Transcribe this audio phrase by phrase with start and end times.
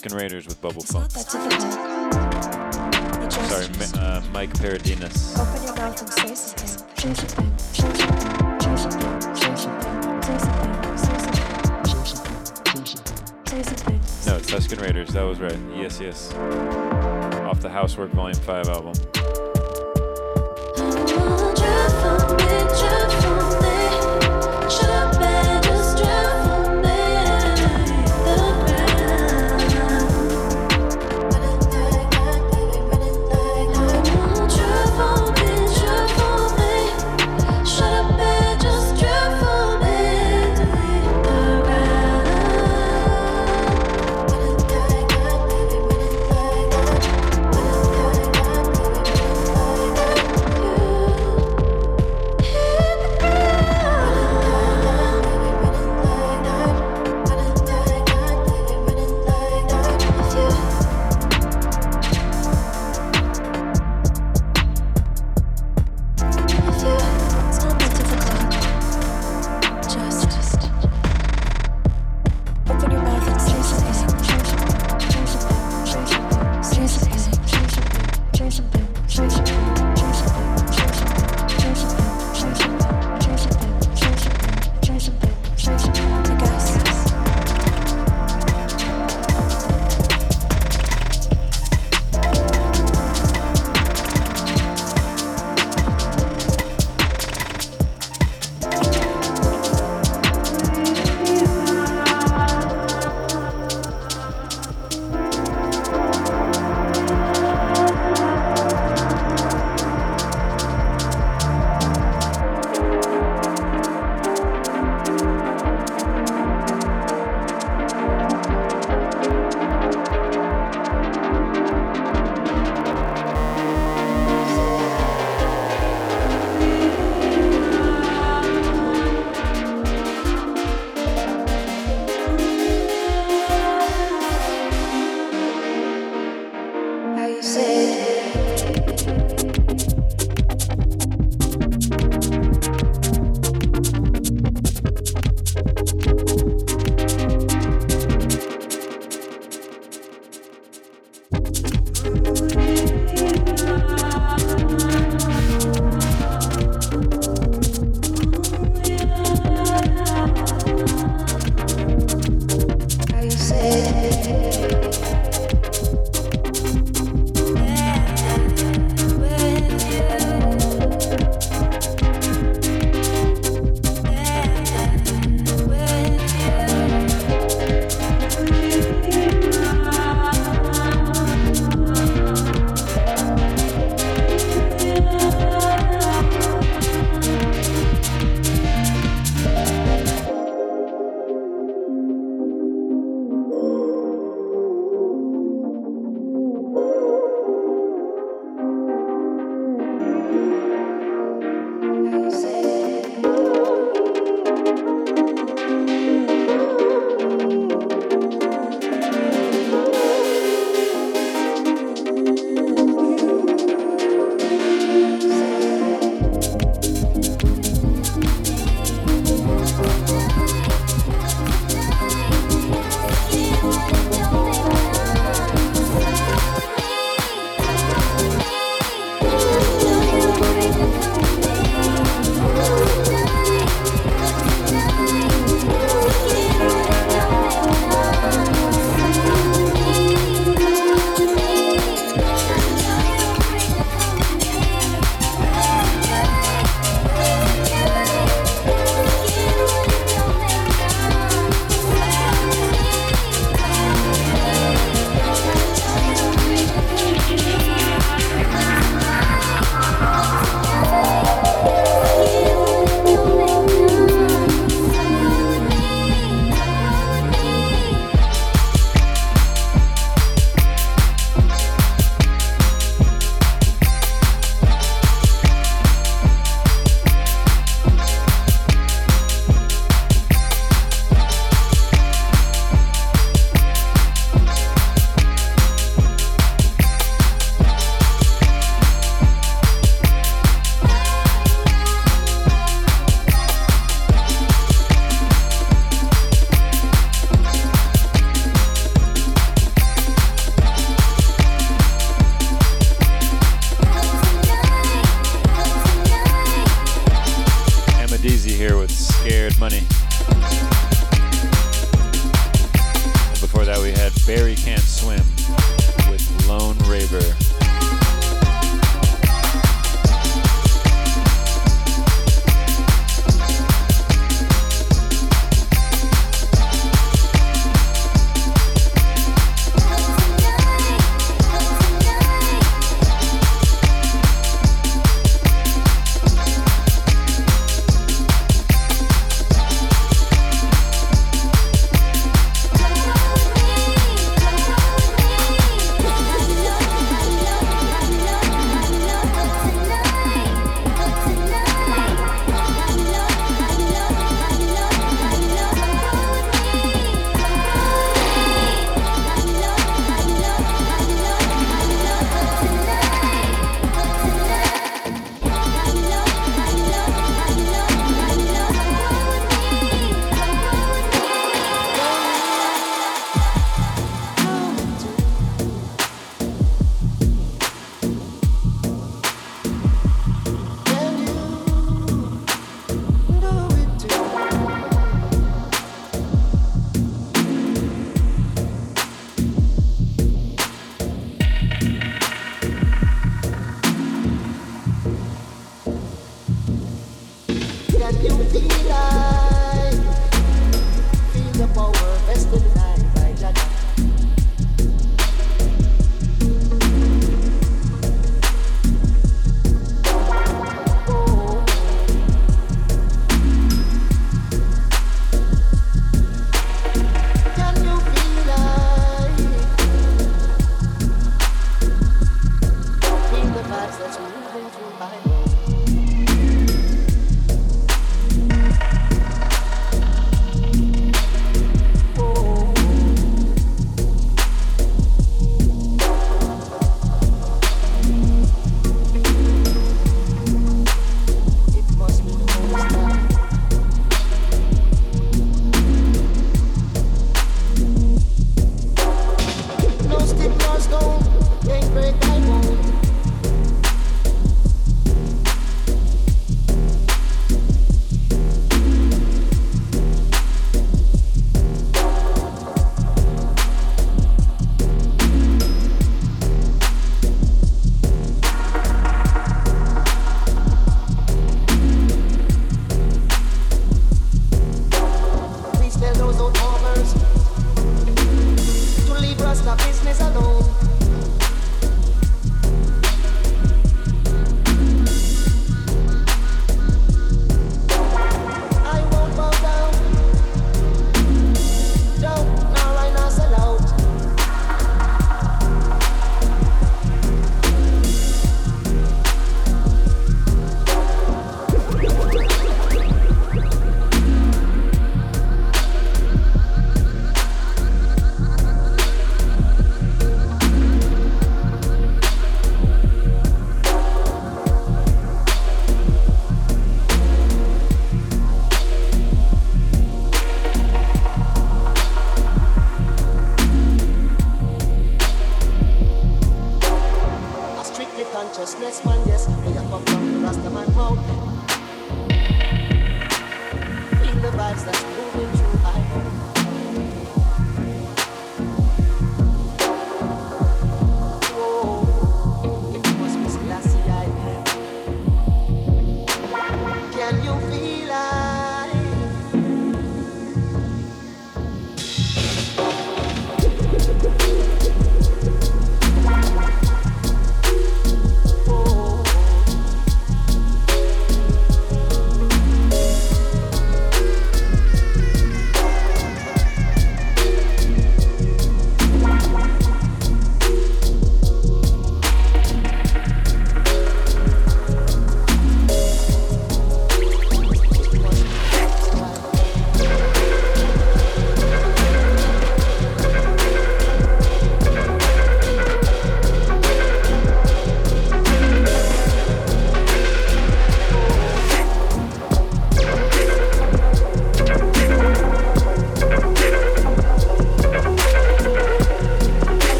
[0.00, 1.10] Tusken Raiders with Bubble Funk.
[1.10, 1.44] Sorry,
[4.02, 5.38] uh, Mike Paradinas.
[5.38, 6.96] Open your mouth and say something.
[6.96, 7.58] Say something.
[7.58, 8.40] Say something.
[9.34, 9.90] Say something.
[10.16, 10.64] Say something.
[13.46, 14.00] Say something.
[14.24, 15.10] No, Tusken Raiders.
[15.10, 15.58] That was right.
[15.76, 16.32] Yes, yes.
[17.44, 18.94] Off the Housework Volume 5 album.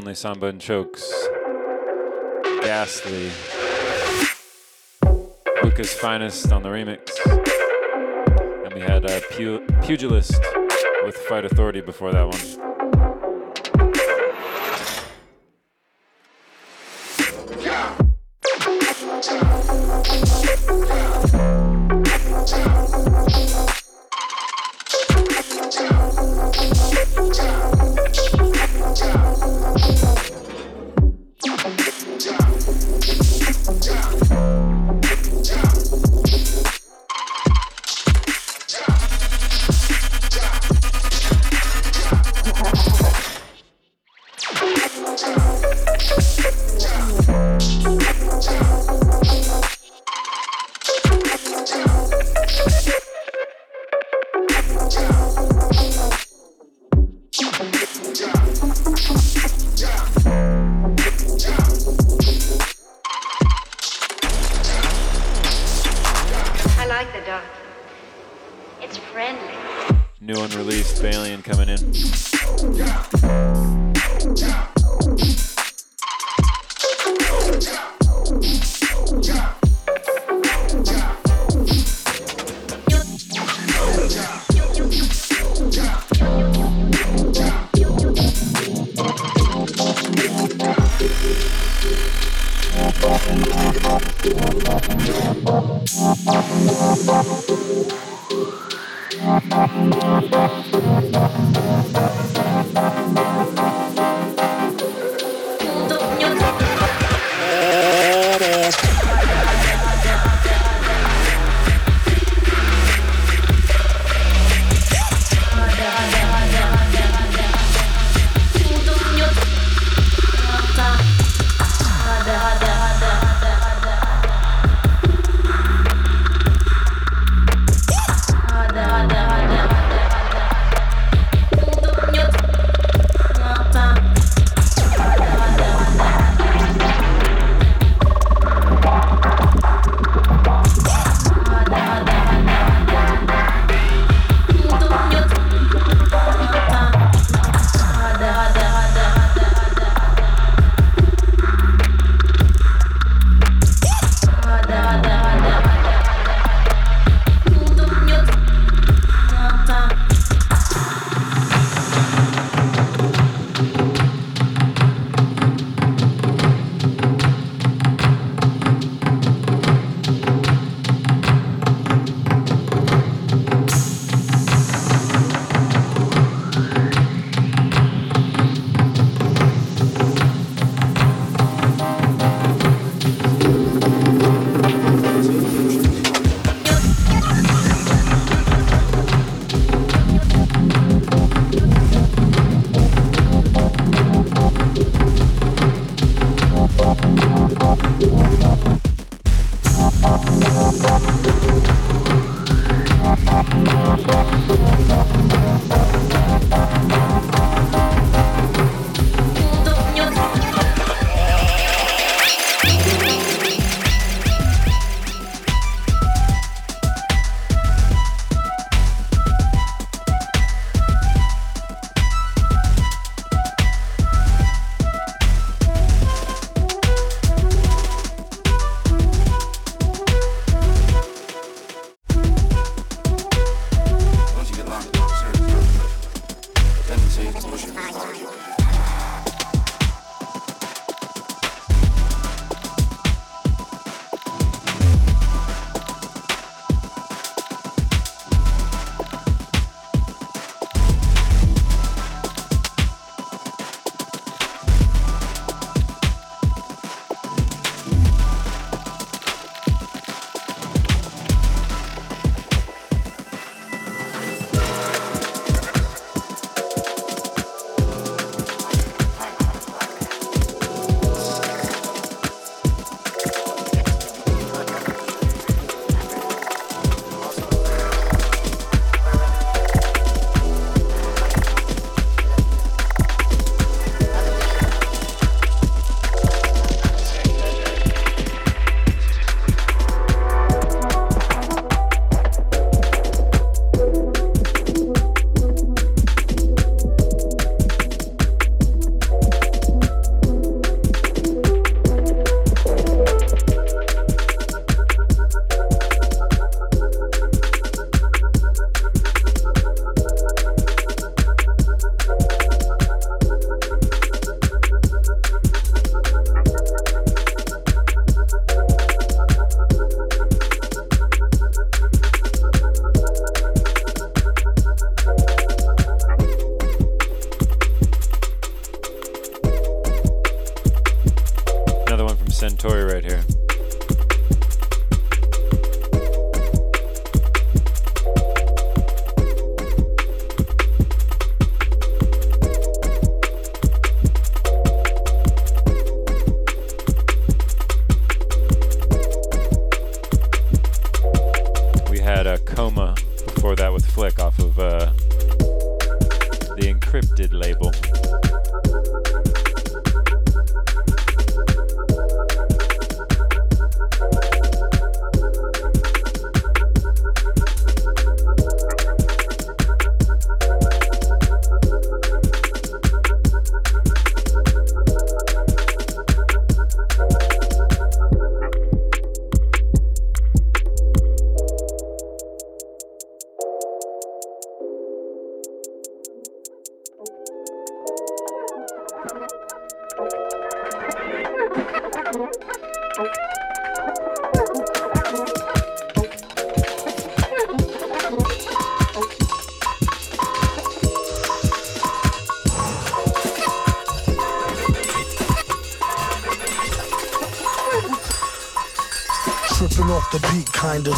[0.00, 1.12] Only Samba and Chokes.
[2.62, 3.30] Ghastly.
[5.62, 7.10] Luca's finest on the remix.
[8.64, 10.40] And we had uh, a Pugilist
[11.04, 12.69] with Fight Authority before that one.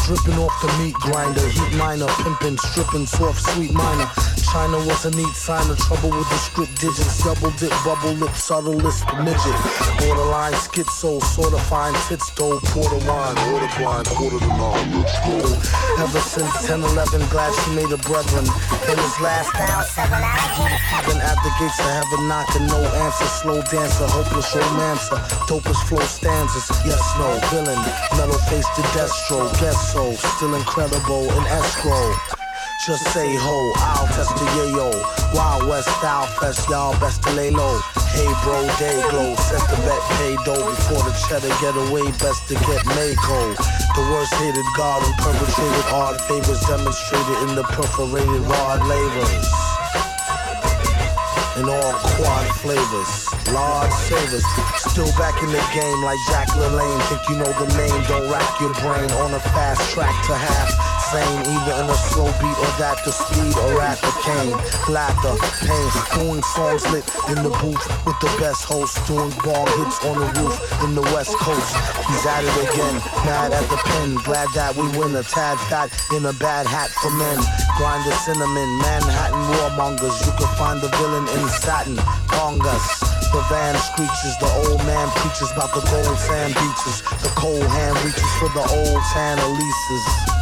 [0.05, 1.47] Dripping off the meat grinder.
[1.47, 4.11] Heat miser, pimping, stripping, soft, sweet minor.
[4.53, 7.25] China was a neat sign of trouble with the script digits.
[7.25, 9.57] Double dip, bubble lip, subtlest midget.
[9.97, 12.61] Borderline schizo, sorta fine tits though.
[12.69, 14.93] Quarter wine, water blind, quarter to nine.
[14.93, 15.41] Let's go.
[16.05, 18.45] Ever since 10 11, glad she made a brethren.
[18.93, 23.25] In his last down, seven Been at the gates of heaven, knocking, no answer.
[23.41, 25.17] Slow dancer, hopeless romancer.
[25.49, 27.81] Dopest flow stanzas, yes, no, villain.
[28.21, 30.13] Metal face to destro, guess so.
[30.13, 32.42] Still incredible in escrow.
[32.83, 34.91] Just say ho, I'll test the yayo.
[35.31, 37.79] Wild West style fest, y'all best to lay low.
[38.11, 42.43] Hey bro, day glow, set the bet, pay dough before the cheddar get away, best
[42.51, 43.55] to get Mako.
[43.95, 49.47] The worst hated god who perpetrated hard favors demonstrated in the perforated rod labors.
[51.55, 54.43] In all quad flavors, large savers.
[54.91, 56.99] Still back in the game like Jack LaLanne.
[57.07, 60.92] Think you know the name, don't rack your brain on a fast track to half
[61.13, 64.57] sane, either in a slow beat or that the speed or at the cane.
[64.89, 70.01] Laughter, pain, doing songs lit in the booth with the best host, doing bomb hits
[70.09, 71.69] on the roof in the West Coast.
[72.09, 72.97] He's at it again,
[73.29, 76.89] mad at the pen, glad that we win a tad fat in a bad hat
[76.89, 77.37] for men.
[77.77, 80.17] Grind the cinnamon, Manhattan warmongers.
[80.25, 81.97] You can find the villain in satin,
[82.33, 83.05] gongas.
[83.29, 87.01] The van screeches, the old man preaches about the gold sand beaches.
[87.21, 90.32] The cold hand reaches for the old tan Elises.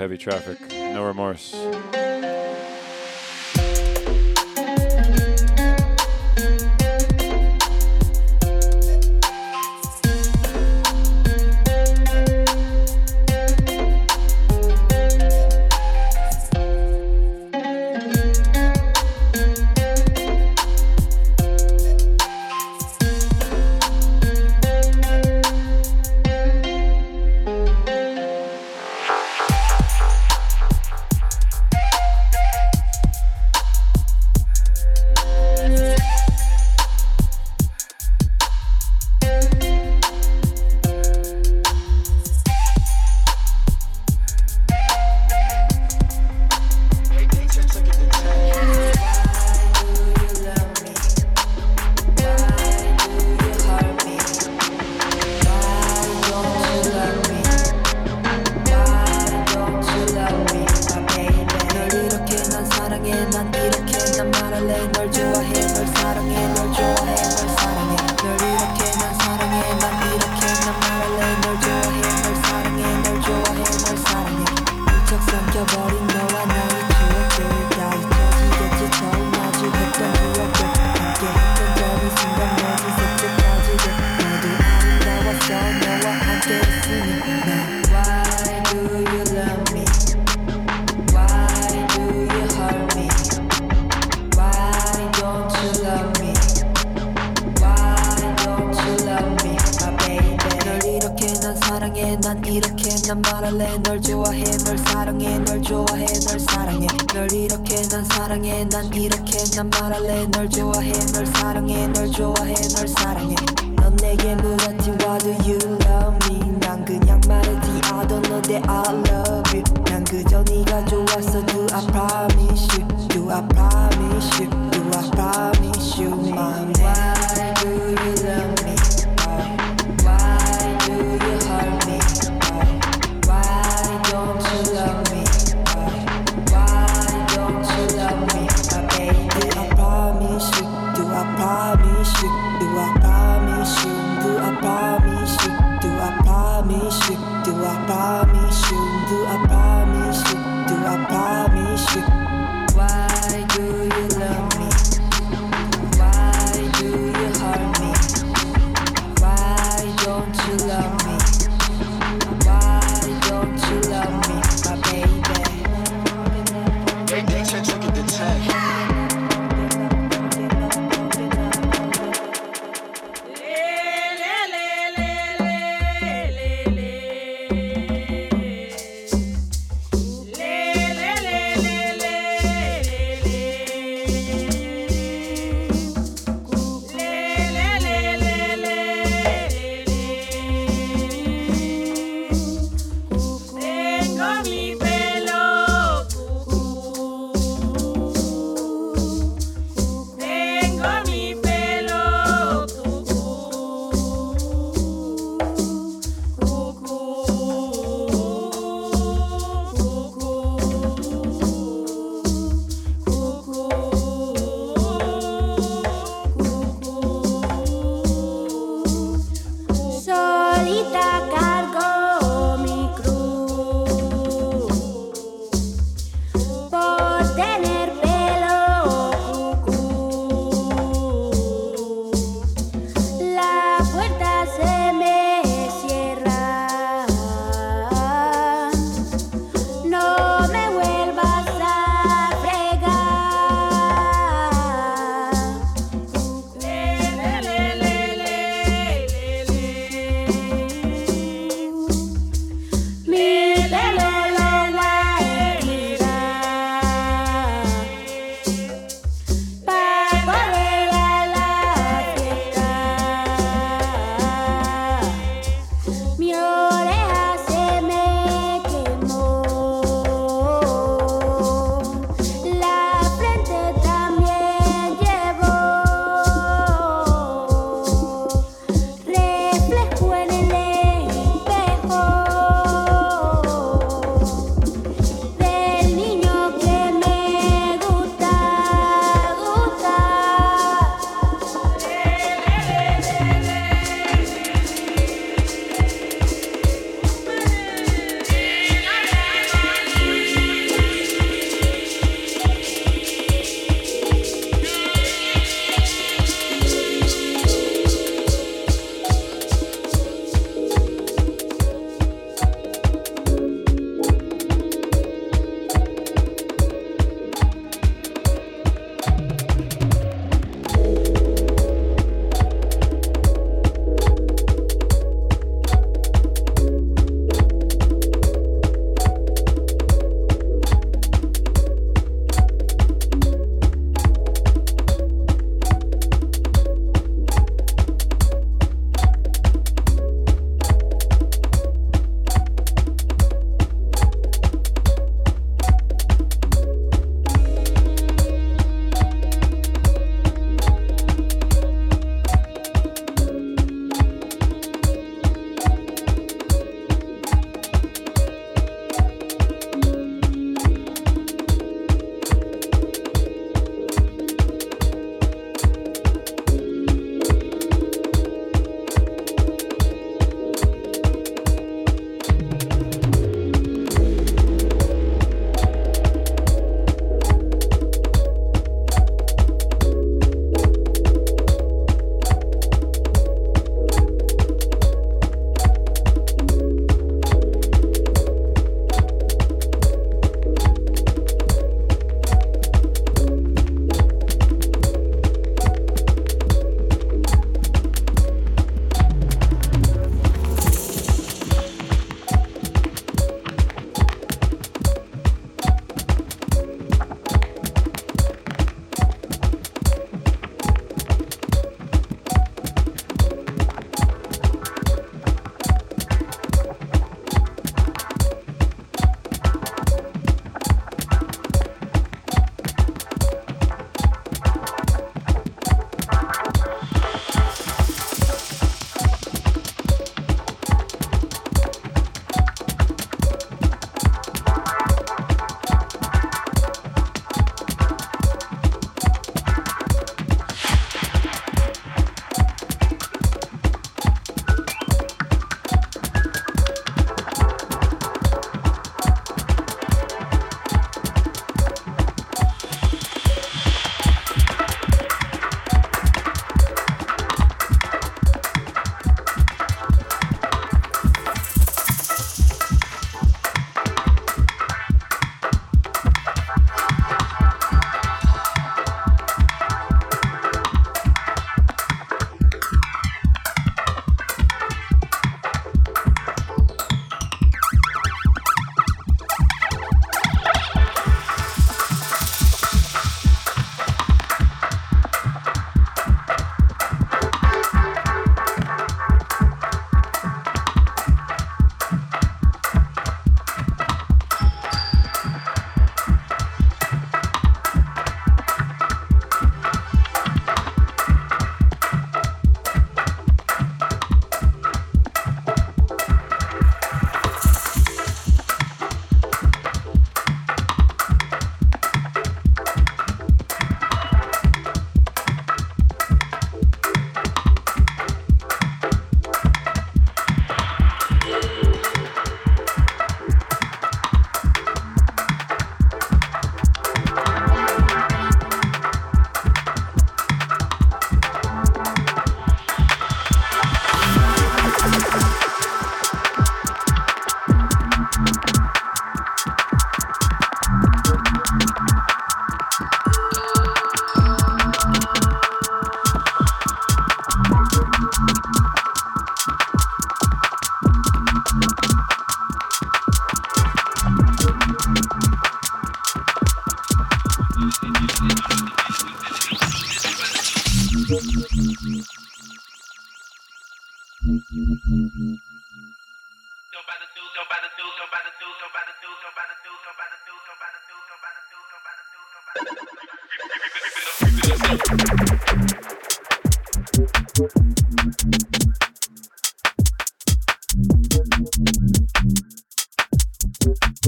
[0.00, 0.58] Heavy traffic.
[0.72, 1.54] No remorse.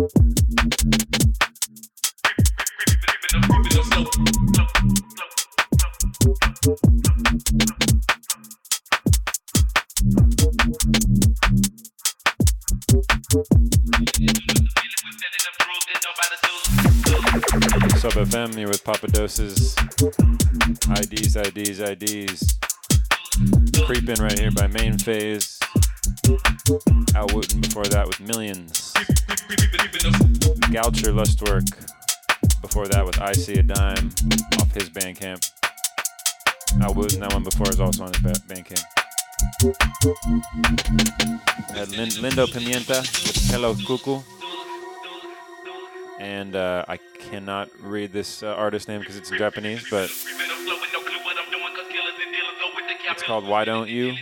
[0.03, 0.11] Sub
[18.26, 19.76] FM with Poppa Doses.
[20.98, 22.59] IDs, IDs, IDs.
[23.86, 25.61] Creeping right here by Main Phase.
[27.14, 28.92] Al Wootton before that with Millions.
[30.72, 31.64] Goucher Lustwork
[32.62, 34.11] before that with I See a Dime
[34.61, 35.50] off his Bandcamp.
[36.80, 38.82] Al Wootton, that one before is also on his Bandcamp.
[41.70, 44.22] I had Lin- Lindo Pimienta with Hello Cuckoo.
[46.18, 50.11] And uh, I cannot read this uh, artist name because it's in Japanese, but
[53.11, 54.14] it's called Why Don't You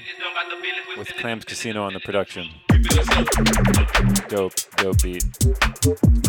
[0.96, 2.48] with Clams Casino on the production.
[4.28, 5.24] Dope, dope beat.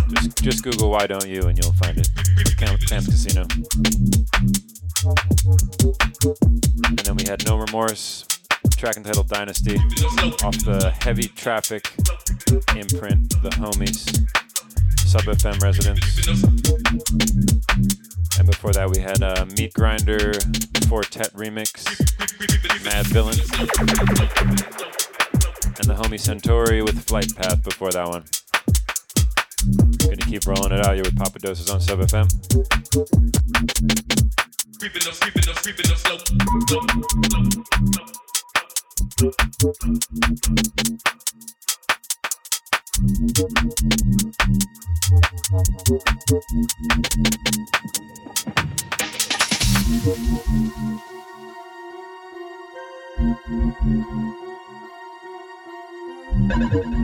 [0.10, 2.10] Just, just Google Why Don't You and you'll find it.
[2.58, 3.46] Clam, Clams Casino.
[6.88, 8.26] And then we had No Remorse,
[8.78, 9.78] track entitled Dynasty,
[10.44, 11.92] off the Heavy Traffic
[12.76, 14.28] imprint, The Homies.
[15.12, 16.28] Sub FM residents.
[18.40, 20.32] And before that, we had uh, Meat Grinder
[20.88, 21.84] Four Tet remix,
[22.82, 23.38] Madvillain,
[25.82, 28.24] and the homie Centauri with Flight Path before that one.
[29.98, 32.30] Gonna keep rolling it out here with Poppa Doses on Sub FM.
[36.02, 36.26] Slow.
[53.92, 54.41] Creep,
[56.52, 57.02] up.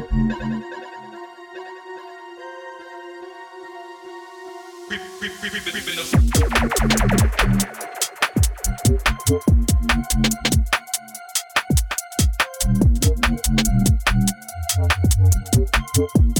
[15.97, 16.36] You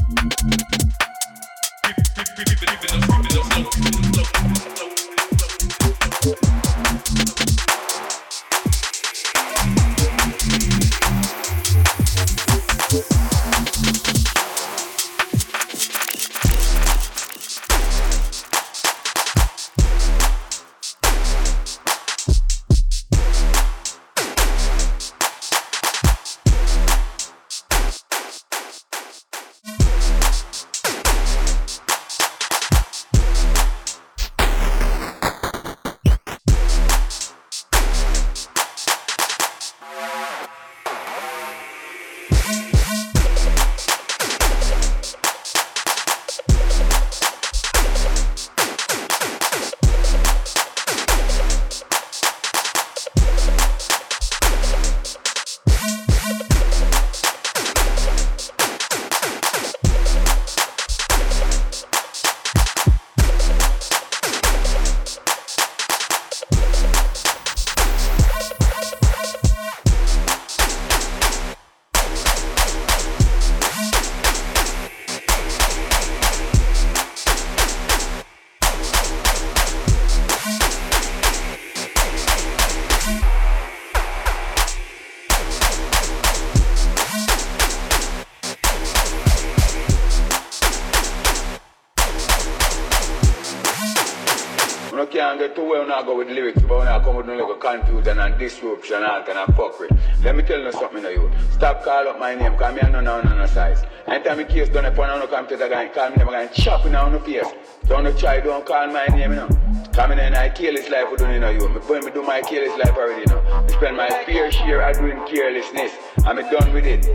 [95.97, 99.05] now go with lyrics, but when I come with no little confusion and disruption and
[99.05, 99.89] all kind of fuckery.
[100.23, 101.31] Let me tell you something to you.
[101.51, 103.83] Stop call up my name, because me no no no no size.
[104.05, 106.95] Anytime you case done upon on the computer, going call me name, going chop you
[106.95, 107.51] on the face.
[107.87, 109.49] Don't try, don't call my name, you know.
[109.93, 111.67] Coming in, I kill this life for doing you know you.
[111.67, 113.41] Me, when me do my careless life already, you know.
[113.41, 115.93] I spend my fair share of doing carelessness.
[116.25, 117.05] I'm done with it.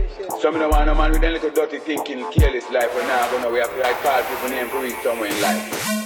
[0.41, 3.31] Some don't want no man with a little dirty thinking, careless life, but now I'm
[3.31, 6.02] gonna we have to like call people name to reach somewhere in life.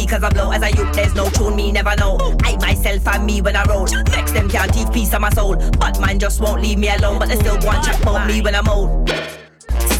[0.00, 0.50] Speakers I blow.
[0.50, 2.16] As I youth, there's no tune, me never know.
[2.42, 3.86] I myself and me when I roll.
[3.86, 5.56] Vex them can't thief peace of my soul.
[5.78, 7.18] But mine just won't leave me alone.
[7.18, 9.29] But they still want to chat me when I'm old.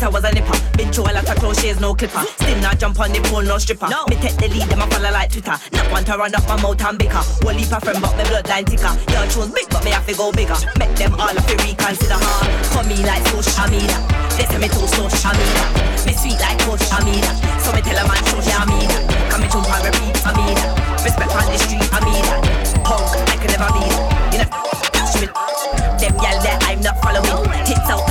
[0.00, 2.24] Since I was a nipper, been through a lot of shaves, no clipper.
[2.40, 3.84] Still not jump on the pole, no stripper.
[3.92, 4.08] No.
[4.08, 5.52] Me take the lead, them a follow like Twitter.
[5.76, 7.20] Not want to run up my mouth and bicker.
[7.44, 8.88] One leap a friend, but my bloodline ticker.
[9.12, 10.56] Your tunes big, but me have to go bigger.
[10.80, 12.16] Make them all have to reconsider.
[12.16, 12.48] Huh?
[12.72, 14.00] Come me like Sosh Amina.
[14.40, 15.64] They say me too Sosh Amina.
[16.08, 17.36] Me sweet like Coach Amina.
[17.60, 18.96] So me tell a man Sosh Amina.
[19.28, 20.64] Come me jump and repeat Amina.
[21.04, 22.40] Respect on the street Amina.
[22.88, 24.48] Punk, I can never be that.
[25.20, 25.40] You know.
[26.00, 27.52] Them gal that I'm not following.
[27.68, 28.09] Hits out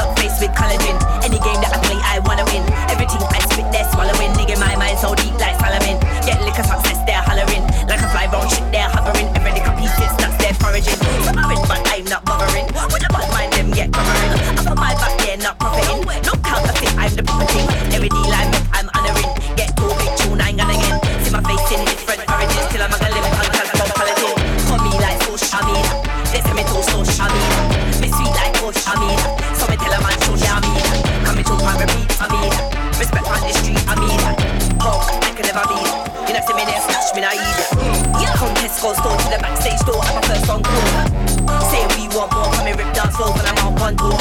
[42.34, 44.18] More, come and rip dance floor when I'm out on tour.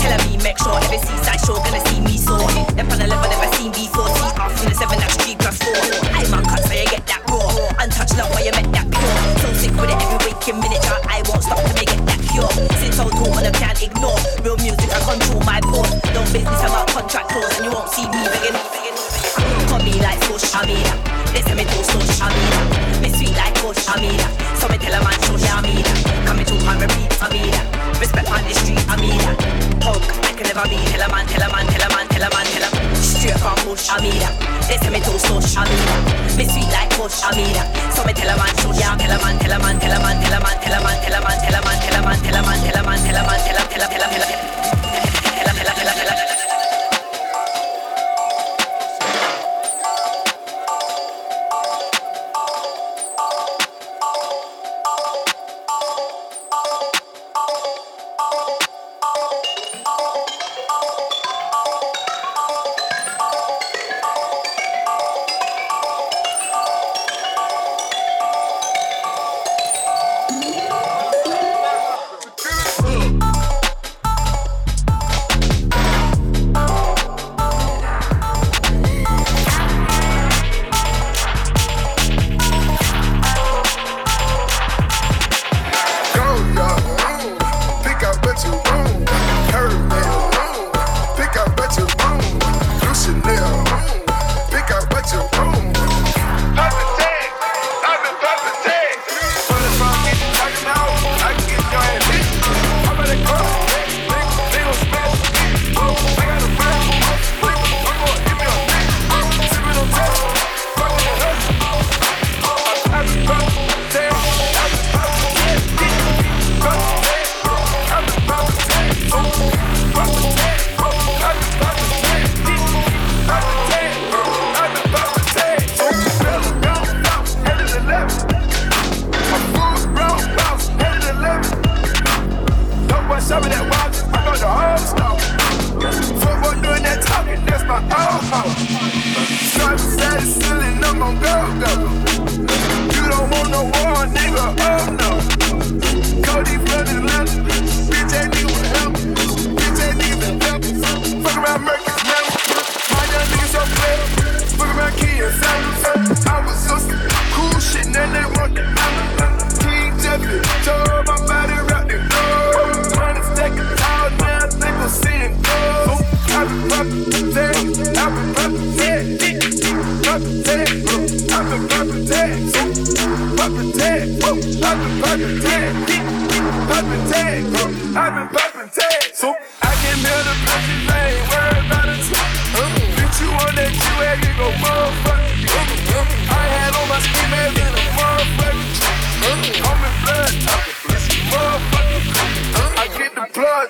[0.00, 2.44] Telling me make sure every seaside show gonna see me soar.
[2.76, 4.08] Them on the level never seen before.
[4.08, 5.76] See off in the seven that's G plus four.
[6.12, 7.48] I'm on cut so you get that raw.
[7.80, 9.16] Untouched love where you met that pure.
[9.40, 10.82] So sick with it every waking minute.
[10.84, 12.50] Now I won't stop to make it that pure.
[12.80, 14.18] Since so tall and I can't ignore.
[14.44, 15.88] Real music I control my board.
[16.12, 18.58] No business about contract clause and you won't see me begging.
[19.68, 20.94] Call me like Amina.
[21.32, 23.00] They say me too Sosh Amina.
[23.00, 24.28] Me sweet like Coach Amina.
[24.56, 25.92] So me tell a man Sosh Amina.
[26.26, 27.60] Come me jump and repeat Amina.
[27.96, 29.32] Respect on the street Amina.
[29.80, 30.76] Punk, I can never be.
[30.92, 32.94] Tell a man, tell a man, tell a man, tell a man, tell a man.
[33.00, 34.28] Straight from Bush Amina.
[34.68, 35.94] They say me too Sosh Amina.
[36.36, 37.64] Me sweet like Coach Amina.
[37.96, 39.00] So me tell a man Sosh Amina.
[39.00, 40.96] Tell a man, tell a man, tell a man, tell a man, tell a man,
[41.00, 43.00] tell a man, tell a man, tell a man, tell a man, tell a man,
[43.00, 44.63] tell a man, tell a a tell a a tell a tell a tell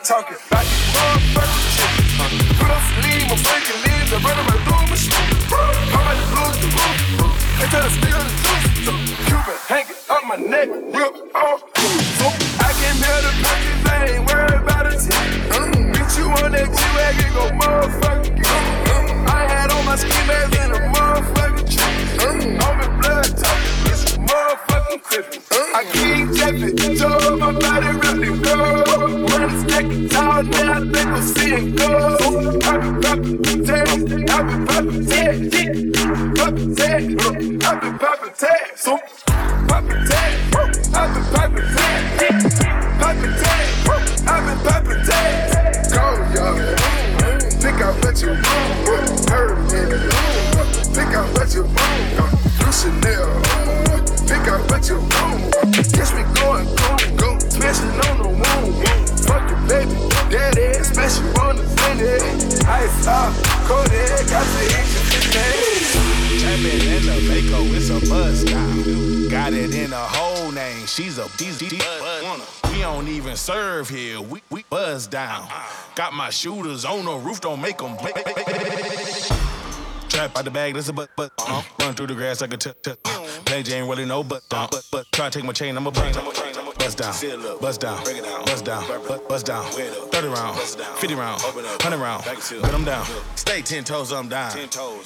[0.02, 2.58] talking about these motherfucking chickens.
[2.58, 5.14] Put up some lean, my breaking leaves, I run right through my shit.
[5.14, 9.06] I'm about to lose the roof, until I steal the juice.
[9.26, 11.73] Cuban hanging up my neck, whip off.
[31.24, 32.23] See it go.
[68.14, 69.28] Buzz now.
[69.28, 71.80] Got it in a whole name, she's a she's.
[72.70, 75.48] We don't even serve here, we, we buzz down.
[75.96, 77.96] Got my shooters on the roof, don't make them.
[80.08, 82.56] Trap out the bag, that's a but, but, uh, run through the grass like a
[82.56, 83.02] tip, tip.
[83.02, 85.90] Play ain't really no but, uh, but, but, try to take my chain, I'm a
[85.90, 86.73] bust down.
[86.84, 88.04] Bust down, bust down,
[88.44, 89.64] bust down, bu- bust down.
[89.64, 93.06] 30 round, 50 round, 100 round, put them down.
[93.36, 94.54] Stay 10 toes, I'm down.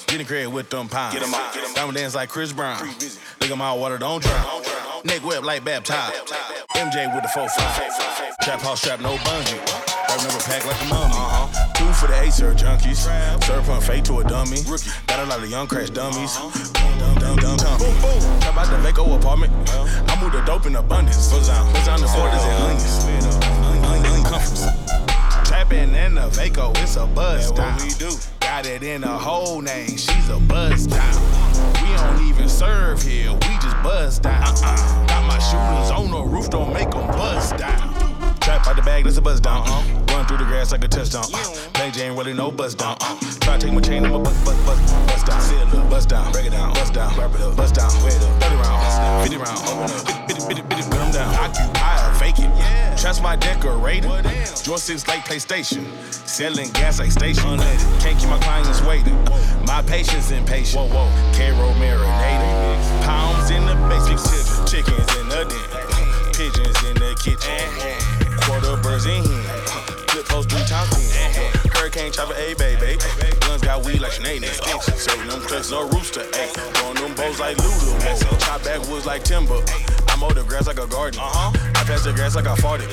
[0.07, 1.13] Get in crib with them pounds.
[1.13, 2.85] Get 'em out, Diamond dance like Chris Brown.
[3.39, 4.61] Lick 'em out, water don't drown.
[5.05, 6.15] Neck web like baptized.
[6.75, 8.37] MJ with the 4-5.
[8.41, 9.57] Trap house trap, no bungee.
[10.09, 11.13] Rap number pack like a mummy.
[11.15, 11.68] Uh-huh.
[11.79, 13.07] Two for the Acer junkies.
[13.43, 14.57] Serve pump fake to a dummy.
[15.07, 16.35] Got a lot of young crash dummies.
[16.35, 17.57] Dumb, dumb, dumb, dumb.
[17.57, 19.53] Talk about the Vaco apartment.
[19.71, 21.31] I move the dope in abundance.
[21.31, 23.05] Buzz on, buzz on the quarters and onions.
[23.45, 24.73] Un- un- uncomfortable.
[25.45, 27.77] Trapping in the Vaco, it's a buzz down.
[27.81, 28.11] we do.
[28.41, 31.15] Got it in a whole name, she's a buzz down.
[31.81, 34.43] We don't even serve here, we just buzz down.
[35.07, 37.98] Got my shooters on the roof, don't make them buzz down.
[38.59, 39.63] Trap out the bag, that's a buzz down.
[39.65, 39.83] Uh.
[40.13, 41.23] Run through the grass like a touchdown.
[41.33, 41.37] Uh.
[41.73, 42.97] Play Jane, really no buzz down.
[42.99, 43.17] Uh.
[43.39, 45.41] Try to take my chain, I'm a buzz, buzz, buzz, buzz down.
[45.41, 48.15] Seal up, buzz down, break it down, buzz down, wrap it up, buzz down, wait
[48.15, 51.33] up, 30 round, 50 round, open up, bitty, bitty, bitty, bitty, put 'em down.
[51.35, 52.99] Occupy, fake vacant.
[52.99, 54.09] Trust my decorator.
[54.67, 55.85] Joysticks like PlayStation.
[56.27, 57.57] Selling gas like station.
[58.01, 59.17] Can't keep my clients waiting.
[59.65, 60.91] My patience impatient.
[60.91, 61.33] Whoa, whoa.
[61.33, 63.03] Caro marinated.
[63.05, 64.67] Pounds in the basic tip.
[64.67, 66.33] Chickens in the den.
[66.33, 68.18] Pigeons in the kitchen.
[68.59, 69.43] All the birds in here.
[70.11, 71.31] Flip post three times ten.
[71.71, 72.97] Hurricane chopper, a baby.
[73.39, 74.43] Guns got weed like Sinead.
[74.99, 76.25] Serving them clutch, no rooster.
[76.33, 76.47] Ay.
[76.75, 77.97] Throwing them bows like Lulu.
[78.43, 79.63] Chop back woods like timber.
[80.09, 81.21] I mow the grass like a garden.
[81.21, 81.53] Uh-huh.
[81.55, 82.91] I pass the grass like I farted.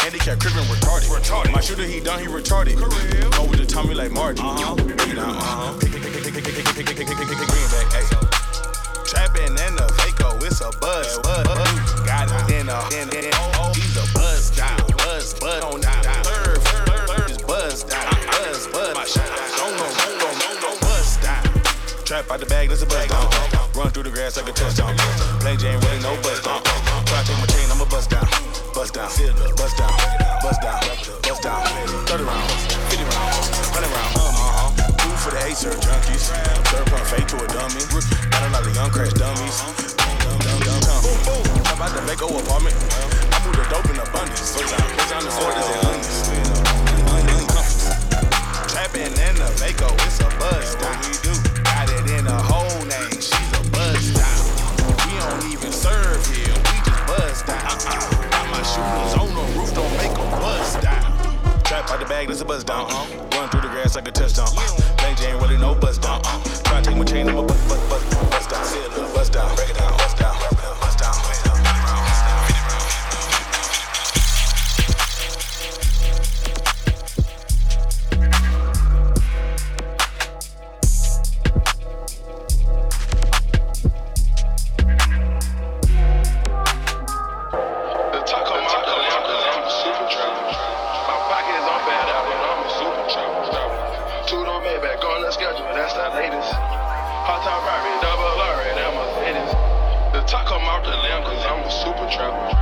[0.00, 1.08] Handicap crippin' retarded.
[1.08, 1.50] retarded.
[1.52, 2.76] My shooter, he done, he retarded.
[2.76, 4.44] Go with the Tommy like Martin.
[4.44, 4.74] Uh-huh.
[5.14, 5.78] Nah, uh-huh.
[5.80, 6.12] Greenback,
[7.96, 8.04] ayy.
[9.08, 11.16] Trappin' in the Vaco, it's a buzz.
[12.04, 14.04] Got it in a, in, in, oh, oh, he's a
[15.40, 16.02] Buzz, on down.
[16.24, 17.84] Third, third, third is buzz.
[17.84, 18.68] Buzz.
[18.94, 19.04] My.
[19.56, 21.44] Don't don't don't know, buzz down.
[22.04, 23.28] Trap out the bag, that's a buzz down.
[23.74, 24.96] Run through the grass like a touchdown.
[25.40, 26.62] Play Jane, really no buzz down.
[27.04, 28.24] Try to take my chain, I'm a buzz down.
[28.72, 29.08] Buzz down,
[29.56, 29.92] buzz down,
[30.40, 30.80] buzz down,
[31.20, 31.64] buzz down.
[32.08, 32.62] 30 rounds,
[32.92, 34.16] 50 rounds, 100 rounds.
[34.16, 34.72] Uh-huh.
[35.00, 36.32] Two for the Acer junkies.
[36.72, 37.84] Serve pump fake to a dummy.
[37.84, 39.60] A lot of young crash dummies.
[39.96, 41.02] Dumb, dumb, dumb, dumb.
[41.68, 43.15] How about the Mako apartment?
[43.68, 44.54] Dope in abundance.
[44.54, 47.66] Down, buzz down the quarters and uncomfortable.
[48.70, 50.94] Trapping in the Mako, it's a buzz down.
[51.02, 51.34] We do.
[51.66, 54.42] Got it in a whole name, she's a buzz down.
[55.02, 57.74] We don't even serve here, we just buzz down.
[58.30, 61.10] Got my shooters on the roof, don't make them buzz down.
[61.64, 62.86] Trap out the bag, that's a buzz down.
[63.34, 64.46] Run through the grass like a touchdown.
[64.96, 66.22] Play Jane, really no buzz down.
[66.62, 68.62] Try to take my chain, I'm a buzz, buzz, buzz, buzz down.
[69.12, 70.65] Buzz down, break it down, buzz down.
[94.46, 96.54] no man back on the schedule, that's the latest.
[96.54, 99.52] Hot top private, double R, and my latest.
[100.14, 102.54] The top come off the limb, cause I'm a super trapper.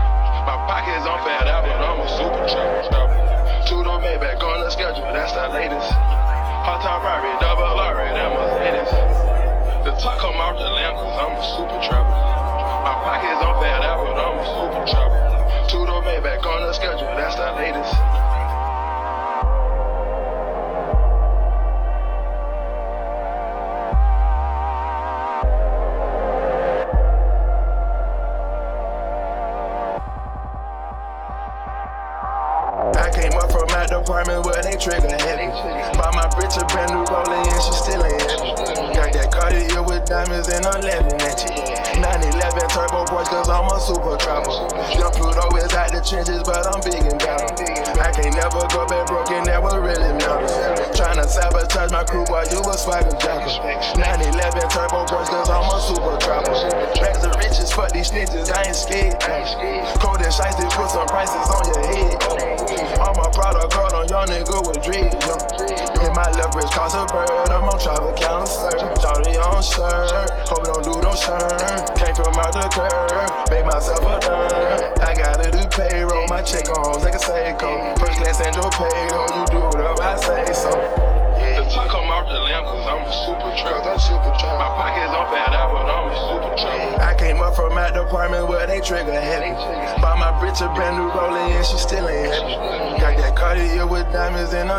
[0.49, 3.69] My pockets on fat out, but I'm a super trapper.
[3.69, 5.93] Two no man back on the schedule, that's the latest.
[6.65, 8.97] Hot top private, double R, and my latest.
[9.85, 12.17] The top come off the limb, cause I'm a super trapper.
[12.81, 15.21] My pockets on fat out, but I'm a super trapper.
[15.69, 18.24] Two no man back on the schedule, that's the latest.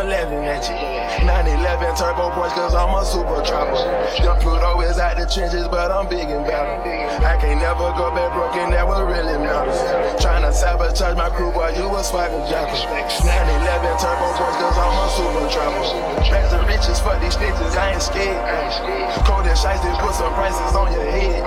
[0.06, 1.26] 911 at you.
[1.26, 3.74] 911 turbo boys, cause I'm a super trapper.
[4.22, 6.78] Young Pluto is out the trenches, but I'm big and battle.
[7.26, 9.82] I can't never go back broken, that was really matters.
[10.22, 12.78] Tryna sabotage my crew, while you a swagger jacker.
[13.26, 15.86] 911 turbo boys, cause I'm a super trapper.
[16.30, 18.38] Bags the riches, fuck these niggas, I ain't scared.
[19.26, 21.42] Cold and they put some prices on your head.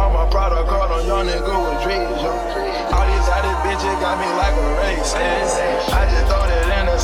[0.00, 2.32] All my product called on young nigga with dreads, yo.
[2.32, 5.12] All these, all these bitches got me like a race.
[5.12, 6.45] I just thought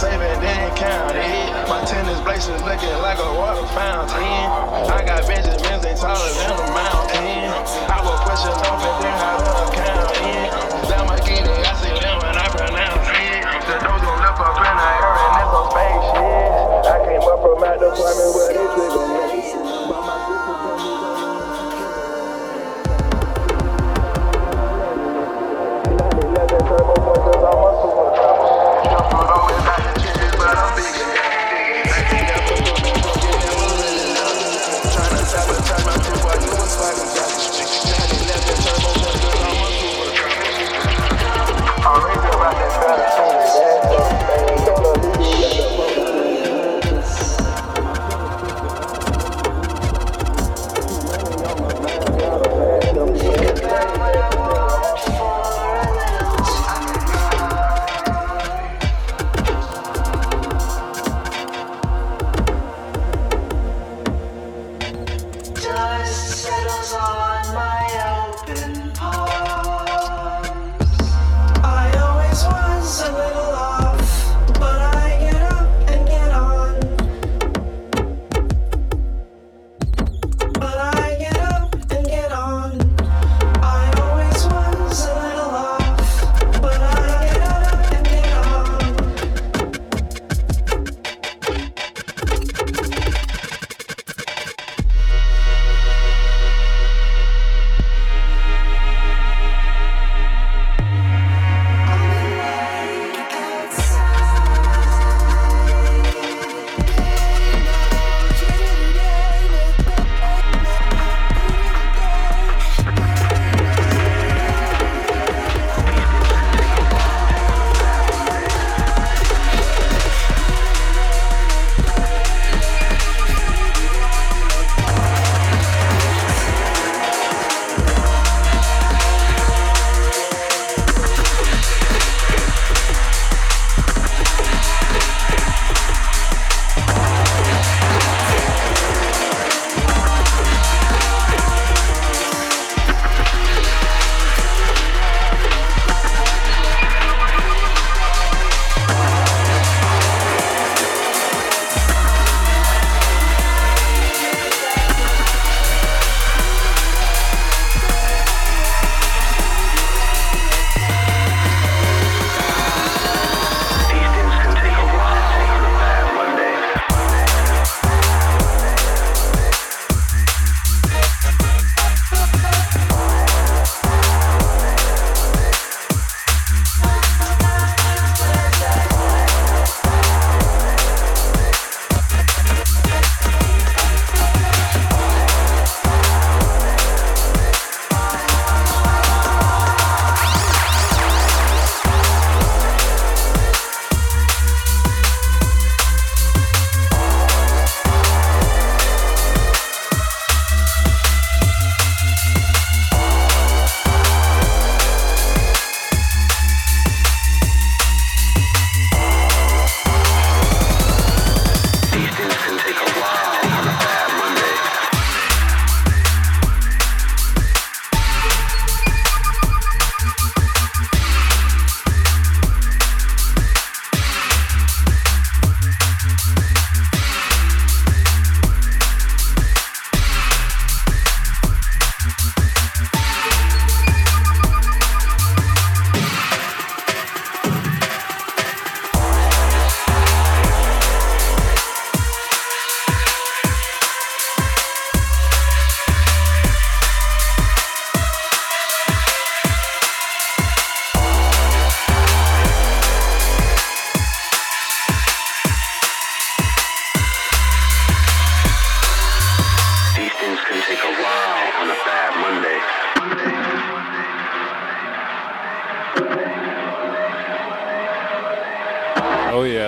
[0.02, 1.14] saving, it didn't count.
[1.14, 1.68] It.
[1.70, 4.18] My tennis blazers looking like a water fountain.
[4.90, 5.21] I got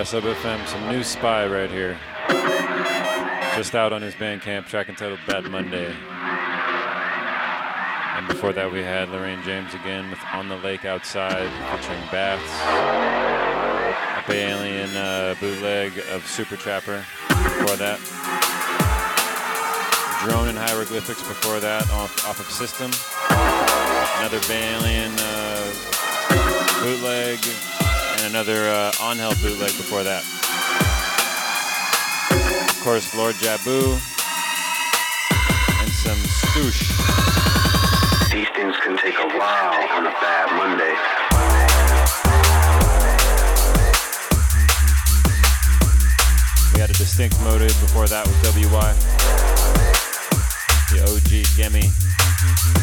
[0.05, 1.97] Oh yeah, Sub FM, some new spy right here.
[3.55, 5.91] Just out on his Bandcamp track entitled Bad Monday.
[8.15, 12.43] And before that we had Loraine James again with On the Lake Outside featuring Baths.
[14.23, 17.99] A Bay Alien uh, bootleg of Super Trapper before that.
[20.23, 22.91] Drone and Hieroglyphics before that off, off of System.
[24.19, 25.73] Another Bay Alien uh,
[26.83, 27.74] bootleg
[28.25, 30.23] and another uh, On Hell bootleg before that.
[32.69, 33.93] Of course, Lord Jabu
[35.81, 36.89] and some Stoosh.
[38.33, 40.95] These things can take a while on a bad Monday.
[46.73, 48.93] We had a distinct motive before that with WY.
[50.91, 51.91] The OG Gemi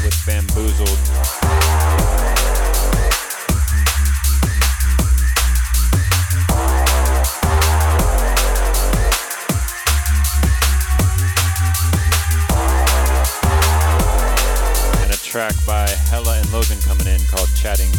[0.05, 1.41] with Bamboozled.
[15.67, 17.91] By Hella and Logan coming in called Chatting.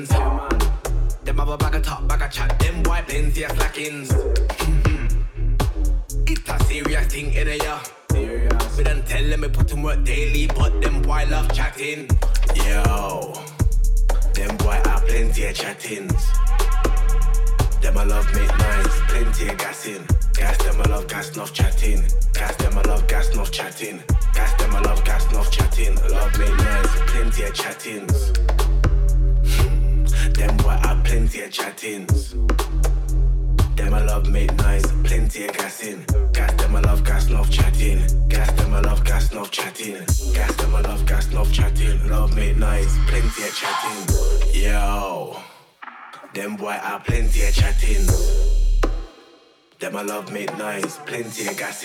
[0.00, 1.24] Of.
[1.24, 4.08] Them have a bag of talk, bag of chat, them boy plenty of slackings.
[4.10, 5.54] Mm-hmm.
[6.26, 7.82] it's a serious thing in a yeah.
[8.76, 12.08] We done tell them we put in work daily, but them boy love chatting.
[12.54, 13.34] Yo,
[14.34, 16.22] Them boy have plenty of chattings.
[17.82, 20.02] Them I love make noise, plenty of gas in.
[20.34, 22.02] Gas them I love gas enough chatting.
[22.32, 24.02] Gas them I love gas enough chatting.
[24.32, 25.96] Gas them I love gas enough chatting.
[26.10, 28.61] Love make noise, plenty of chattings.
[30.34, 32.34] Them boy have plenty of chattings.
[33.76, 36.04] Them I love make noise, plenty of gas in.
[36.32, 38.28] Gas them I love gas enough chatting.
[38.28, 40.04] Gas them I love gas enough chatting.
[40.34, 42.08] Gas them I love gas enough chatting.
[42.08, 44.62] Love make noise, plenty of chatting.
[44.62, 45.36] Yo.
[46.34, 48.06] Them boy have plenty of chatting.
[49.78, 51.82] Them I love make noise, plenty of gas.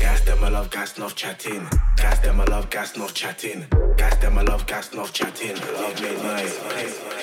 [0.00, 1.66] Gas them I love gas enough chatting.
[1.96, 3.66] Gas them I love gas enough chatting.
[3.96, 5.56] Gas them I love gas enough chatting.
[5.56, 7.15] Love make noise.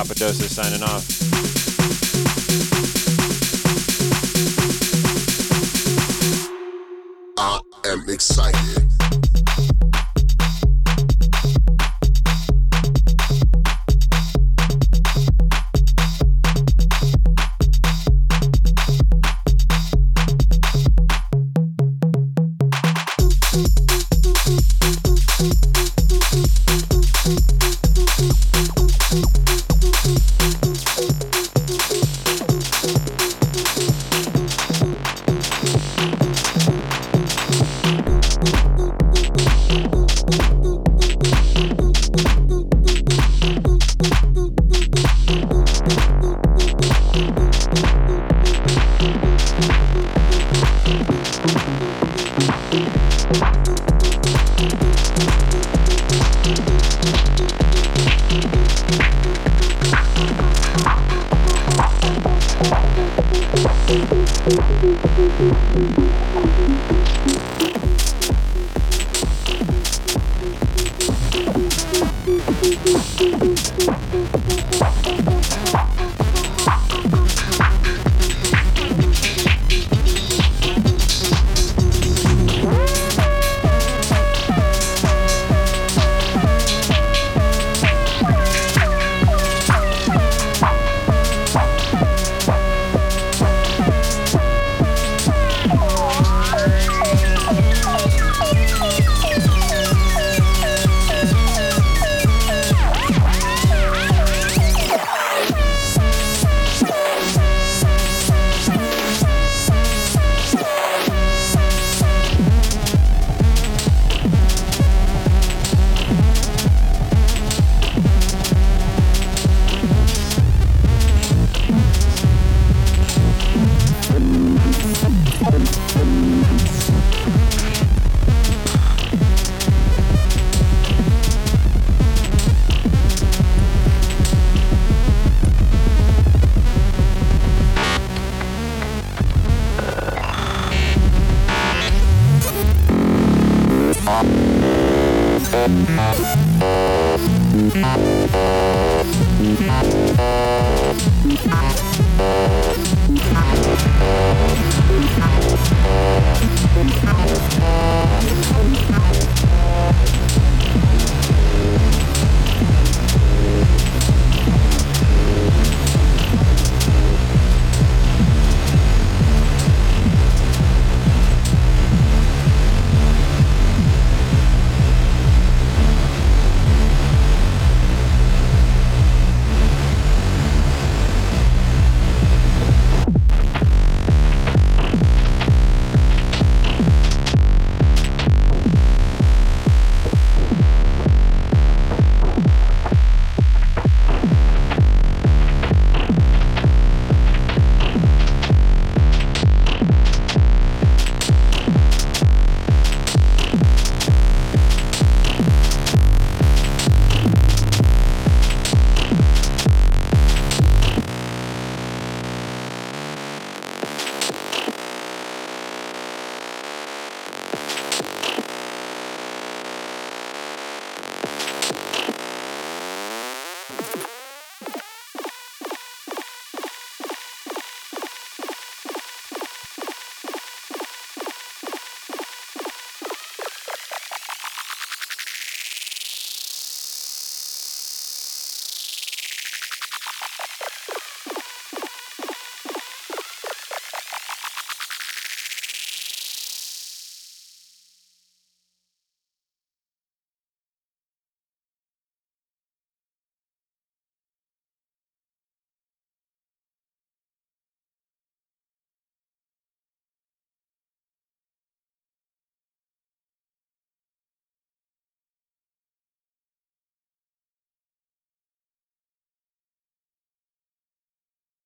[0.00, 1.04] Poppa Doses signing off.
[7.36, 8.79] I am excited.